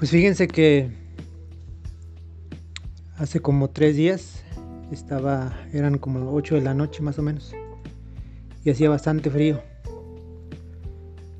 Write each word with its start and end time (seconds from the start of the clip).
Pues 0.00 0.12
fíjense 0.12 0.48
que 0.48 0.88
hace 3.18 3.40
como 3.40 3.68
tres 3.68 3.96
días 3.96 4.42
estaba, 4.90 5.54
eran 5.74 5.98
como 5.98 6.32
8 6.32 6.54
de 6.54 6.62
la 6.62 6.72
noche 6.72 7.02
más 7.02 7.18
o 7.18 7.22
menos, 7.22 7.52
y 8.64 8.70
hacía 8.70 8.88
bastante 8.88 9.28
frío. 9.28 9.60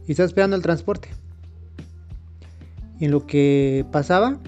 Y 0.06 0.10
estaba 0.10 0.26
esperando 0.26 0.56
el 0.56 0.62
transporte. 0.62 1.08
Y 2.98 3.06
en 3.06 3.12
lo 3.12 3.26
que 3.26 3.86
pasaba, 3.90 4.38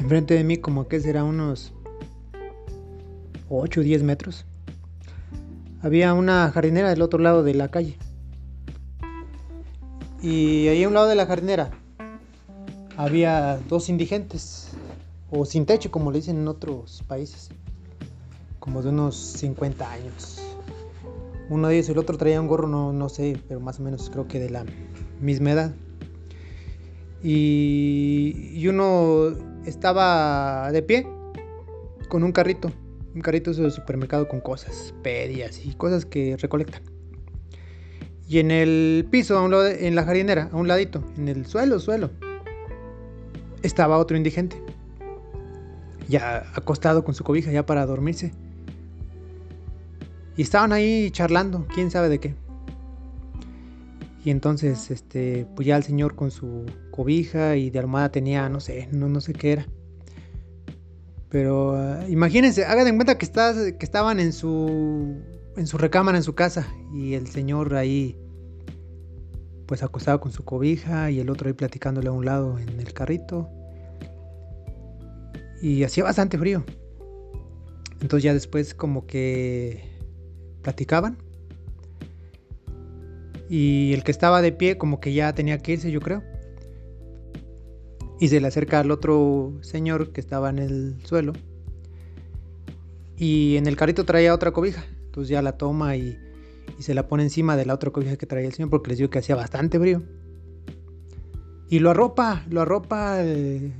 enfrente 0.00 0.32
de 0.32 0.42
mí, 0.42 0.56
como 0.56 0.88
que 0.88 1.00
será 1.00 1.22
unos 1.22 1.74
8 3.50 3.80
o 3.80 3.84
10 3.84 4.02
metros, 4.04 4.46
había 5.82 6.14
una 6.14 6.50
jardinera 6.50 6.88
del 6.88 7.02
otro 7.02 7.18
lado 7.18 7.42
de 7.42 7.52
la 7.52 7.68
calle. 7.68 7.98
Y 10.22 10.68
ahí 10.68 10.82
a 10.82 10.88
un 10.88 10.94
lado 10.94 11.08
de 11.08 11.14
la 11.14 11.26
jardinera 11.26 11.72
había 12.96 13.58
dos 13.68 13.88
indigentes, 13.88 14.70
o 15.30 15.44
sin 15.44 15.66
techo, 15.66 15.90
como 15.90 16.10
le 16.10 16.18
dicen 16.18 16.38
en 16.38 16.48
otros 16.48 17.04
países, 17.06 17.50
como 18.58 18.82
de 18.82 18.88
unos 18.88 19.16
50 19.16 19.90
años. 19.90 20.42
Uno 21.48 21.68
de 21.68 21.74
ellos 21.74 21.88
y 21.88 21.92
el 21.92 21.98
otro 21.98 22.16
traía 22.16 22.40
un 22.40 22.48
gorro, 22.48 22.66
no, 22.66 22.92
no 22.92 23.08
sé, 23.08 23.38
pero 23.46 23.60
más 23.60 23.78
o 23.78 23.82
menos 23.82 24.10
creo 24.10 24.26
que 24.26 24.40
de 24.40 24.50
la 24.50 24.64
misma 25.20 25.52
edad. 25.52 25.74
Y, 27.22 28.66
uno 28.68 29.32
estaba 29.64 30.70
de 30.72 30.82
pie 30.82 31.06
con 32.08 32.24
un 32.24 32.32
carrito, 32.32 32.72
un 33.14 33.20
carrito 33.20 33.52
de 33.52 33.70
supermercado 33.70 34.28
con 34.28 34.40
cosas, 34.40 34.94
pedias 35.02 35.64
y 35.64 35.74
cosas 35.74 36.04
que 36.04 36.36
recolectan. 36.36 36.82
Y 38.28 38.40
en 38.40 38.50
el 38.50 39.06
piso, 39.10 39.38
a 39.38 39.42
un 39.42 39.52
lado, 39.52 39.66
en 39.66 39.94
la 39.94 40.04
jardinera, 40.04 40.50
a 40.52 40.56
un 40.56 40.66
ladito, 40.66 41.04
en 41.16 41.28
el 41.28 41.46
suelo, 41.46 41.78
suelo, 41.78 42.10
estaba 43.66 43.98
otro 43.98 44.16
indigente. 44.16 44.62
Ya 46.08 46.44
acostado 46.54 47.04
con 47.04 47.14
su 47.14 47.24
cobija, 47.24 47.50
ya 47.50 47.66
para 47.66 47.84
dormirse. 47.84 48.32
Y 50.36 50.42
estaban 50.42 50.72
ahí 50.72 51.10
charlando, 51.10 51.66
quién 51.74 51.90
sabe 51.90 52.08
de 52.08 52.20
qué. 52.20 52.34
Y 54.24 54.30
entonces, 54.30 54.90
este, 54.90 55.46
pues 55.54 55.66
ya 55.66 55.76
el 55.76 55.84
señor 55.84 56.16
con 56.16 56.30
su 56.30 56.66
cobija 56.90 57.56
y 57.56 57.70
de 57.70 57.78
almohada 57.78 58.10
tenía, 58.10 58.48
no 58.48 58.58
sé, 58.60 58.88
no, 58.92 59.08
no 59.08 59.20
sé 59.20 59.32
qué 59.32 59.52
era. 59.52 59.66
Pero 61.28 61.74
uh, 61.74 62.08
imagínense, 62.08 62.64
hagan 62.64 62.88
en 62.88 62.96
cuenta 62.96 63.18
que, 63.18 63.26
que 63.28 63.84
estaban 63.84 64.20
en 64.20 64.32
su, 64.32 65.16
en 65.56 65.66
su 65.66 65.78
recámara, 65.78 66.18
en 66.18 66.24
su 66.24 66.34
casa, 66.34 66.66
y 66.92 67.14
el 67.14 67.28
señor 67.28 67.74
ahí, 67.76 68.18
pues 69.66 69.82
acostado 69.82 70.20
con 70.20 70.32
su 70.32 70.44
cobija, 70.44 71.10
y 71.10 71.20
el 71.20 71.30
otro 71.30 71.46
ahí 71.46 71.52
platicándole 71.52 72.08
a 72.08 72.12
un 72.12 72.24
lado 72.24 72.58
en 72.58 72.80
el 72.80 72.92
carrito. 72.92 73.48
Y 75.66 75.82
hacía 75.82 76.04
bastante 76.04 76.38
frío. 76.38 76.62
Entonces 78.00 78.22
ya 78.22 78.32
después 78.32 78.72
como 78.72 79.04
que 79.04 79.82
platicaban. 80.62 81.18
Y 83.50 83.92
el 83.92 84.04
que 84.04 84.12
estaba 84.12 84.42
de 84.42 84.52
pie 84.52 84.78
como 84.78 85.00
que 85.00 85.12
ya 85.12 85.34
tenía 85.34 85.58
que 85.58 85.72
irse, 85.72 85.90
yo 85.90 86.00
creo. 86.00 86.22
Y 88.20 88.28
se 88.28 88.40
le 88.40 88.46
acerca 88.46 88.78
al 88.78 88.92
otro 88.92 89.54
señor 89.60 90.12
que 90.12 90.20
estaba 90.20 90.50
en 90.50 90.60
el 90.60 91.04
suelo. 91.04 91.32
Y 93.16 93.56
en 93.56 93.66
el 93.66 93.76
carrito 93.76 94.04
traía 94.04 94.34
otra 94.34 94.52
cobija. 94.52 94.84
Entonces 95.06 95.30
ya 95.30 95.42
la 95.42 95.58
toma 95.58 95.96
y, 95.96 96.16
se 96.78 96.94
la 96.94 97.08
pone 97.08 97.24
encima 97.24 97.56
de 97.56 97.66
la 97.66 97.74
otra 97.74 97.90
cobija 97.90 98.16
que 98.16 98.26
traía 98.26 98.46
el 98.46 98.54
señor 98.54 98.70
porque 98.70 98.90
les 98.90 98.98
digo 98.98 99.10
que 99.10 99.18
hacía 99.18 99.34
bastante 99.34 99.80
frío. 99.80 100.04
Y 101.68 101.80
lo 101.80 101.90
arropa, 101.90 102.44
lo 102.50 102.60
arropa, 102.60 103.16
eh, 103.24 103.72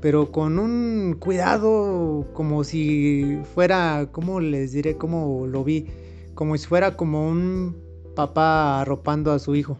pero 0.00 0.32
con 0.32 0.58
un 0.58 1.16
cuidado 1.18 2.26
como 2.32 2.64
si 2.64 3.38
fuera, 3.54 4.08
¿cómo 4.12 4.40
les 4.40 4.72
diré? 4.72 4.96
¿Cómo 4.96 5.46
lo 5.46 5.64
vi? 5.64 5.86
Como 6.34 6.56
si 6.56 6.66
fuera 6.66 6.96
como 6.96 7.28
un 7.28 7.76
papá 8.16 8.80
arropando 8.80 9.32
a 9.32 9.38
su 9.38 9.54
hijo. 9.54 9.78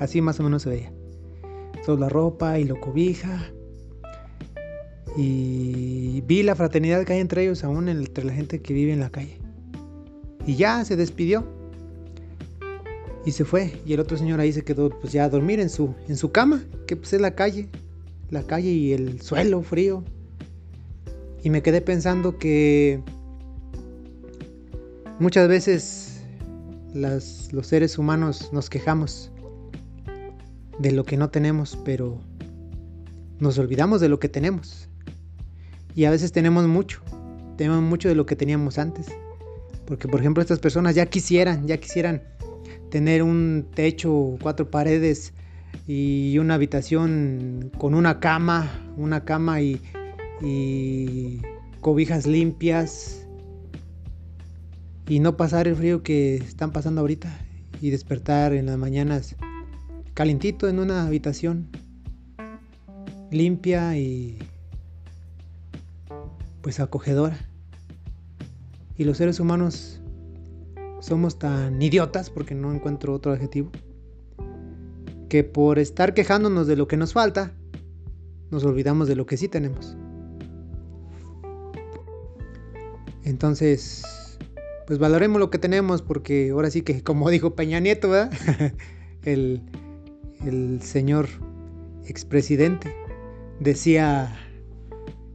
Así 0.00 0.20
más 0.20 0.40
o 0.40 0.42
menos 0.42 0.62
se 0.62 0.70
veía 0.70 0.92
toda 1.84 1.98
la 1.98 2.08
ropa 2.08 2.58
y 2.58 2.64
lo 2.64 2.80
cobija. 2.80 3.50
Y 5.16 6.22
vi 6.22 6.42
la 6.42 6.54
fraternidad 6.54 7.04
que 7.04 7.12
hay 7.12 7.20
entre 7.20 7.42
ellos, 7.42 7.64
aún 7.64 7.88
entre 7.88 8.24
la 8.24 8.32
gente 8.32 8.62
que 8.62 8.72
vive 8.72 8.92
en 8.92 9.00
la 9.00 9.10
calle. 9.10 9.38
Y 10.46 10.56
ya 10.56 10.84
se 10.84 10.96
despidió. 10.96 11.44
Y 13.24 13.32
se 13.32 13.44
fue. 13.44 13.80
Y 13.84 13.92
el 13.92 14.00
otro 14.00 14.16
señor 14.16 14.40
ahí 14.40 14.52
se 14.52 14.62
quedó 14.62 14.90
pues 14.90 15.12
ya 15.12 15.24
a 15.24 15.28
dormir 15.28 15.60
en 15.60 15.68
su, 15.68 15.94
en 16.08 16.16
su 16.16 16.32
cama, 16.32 16.64
que 16.86 16.96
pues 16.96 17.12
es 17.12 17.20
la 17.20 17.34
calle. 17.34 17.68
La 18.32 18.42
calle 18.44 18.70
y 18.70 18.94
el 18.94 19.20
suelo 19.20 19.62
frío. 19.62 20.02
Y 21.44 21.50
me 21.50 21.62
quedé 21.62 21.82
pensando 21.82 22.38
que 22.38 23.02
muchas 25.18 25.48
veces 25.48 26.22
los 26.94 27.66
seres 27.66 27.98
humanos 27.98 28.48
nos 28.50 28.70
quejamos 28.70 29.30
de 30.78 30.92
lo 30.92 31.04
que 31.04 31.18
no 31.18 31.28
tenemos, 31.28 31.78
pero 31.84 32.22
nos 33.38 33.58
olvidamos 33.58 34.00
de 34.00 34.08
lo 34.08 34.18
que 34.18 34.30
tenemos. 34.30 34.88
Y 35.94 36.06
a 36.06 36.10
veces 36.10 36.32
tenemos 36.32 36.66
mucho, 36.66 37.02
tenemos 37.58 37.82
mucho 37.82 38.08
de 38.08 38.14
lo 38.14 38.24
que 38.24 38.34
teníamos 38.34 38.78
antes. 38.78 39.08
Porque 39.84 40.08
por 40.08 40.20
ejemplo 40.20 40.40
estas 40.40 40.58
personas 40.58 40.94
ya 40.94 41.04
quisieran, 41.04 41.66
ya 41.66 41.76
quisieran 41.76 42.22
tener 42.88 43.22
un 43.22 43.66
techo, 43.74 44.38
cuatro 44.40 44.70
paredes 44.70 45.34
y 45.86 46.38
una 46.38 46.54
habitación 46.54 47.70
con 47.78 47.94
una 47.94 48.20
cama, 48.20 48.70
una 48.96 49.24
cama 49.24 49.60
y, 49.60 49.80
y 50.40 51.42
cobijas 51.80 52.26
limpias 52.26 53.26
y 55.08 55.20
no 55.20 55.36
pasar 55.36 55.68
el 55.68 55.76
frío 55.76 56.02
que 56.02 56.36
están 56.36 56.72
pasando 56.72 57.00
ahorita 57.00 57.36
y 57.80 57.90
despertar 57.90 58.52
en 58.52 58.66
las 58.66 58.78
mañanas 58.78 59.36
calentito 60.14 60.68
en 60.68 60.78
una 60.78 61.06
habitación 61.06 61.68
limpia 63.30 63.96
y 63.96 64.38
pues 66.60 66.80
acogedora. 66.80 67.36
Y 68.96 69.04
los 69.04 69.16
seres 69.16 69.40
humanos 69.40 70.00
somos 71.00 71.38
tan 71.38 71.80
idiotas, 71.82 72.30
porque 72.30 72.54
no 72.54 72.72
encuentro 72.72 73.14
otro 73.14 73.32
adjetivo, 73.32 73.72
que 75.32 75.44
por 75.44 75.78
estar 75.78 76.12
quejándonos 76.12 76.66
de 76.66 76.76
lo 76.76 76.86
que 76.86 76.98
nos 76.98 77.14
falta, 77.14 77.54
nos 78.50 78.64
olvidamos 78.64 79.08
de 79.08 79.16
lo 79.16 79.24
que 79.24 79.38
sí 79.38 79.48
tenemos. 79.48 79.96
Entonces, 83.24 84.36
pues 84.86 84.98
valoremos 84.98 85.40
lo 85.40 85.48
que 85.48 85.56
tenemos, 85.56 86.02
porque 86.02 86.50
ahora 86.50 86.68
sí 86.68 86.82
que, 86.82 87.02
como 87.02 87.30
dijo 87.30 87.54
Peña 87.54 87.80
Nieto, 87.80 88.12
el, 89.24 89.62
el 90.44 90.82
señor 90.82 91.28
expresidente 92.04 92.94
decía 93.58 94.36